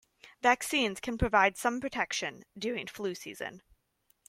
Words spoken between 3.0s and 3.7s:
season.